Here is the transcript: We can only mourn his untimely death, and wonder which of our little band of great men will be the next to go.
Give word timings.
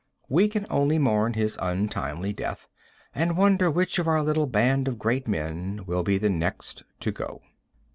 We 0.27 0.47
can 0.47 0.65
only 0.67 0.97
mourn 0.97 1.33
his 1.35 1.59
untimely 1.61 2.33
death, 2.33 2.67
and 3.13 3.37
wonder 3.37 3.69
which 3.69 3.99
of 3.99 4.07
our 4.07 4.23
little 4.23 4.47
band 4.47 4.87
of 4.87 4.97
great 4.97 5.27
men 5.27 5.81
will 5.85 6.01
be 6.01 6.17
the 6.17 6.27
next 6.27 6.81
to 7.01 7.11
go. 7.11 7.43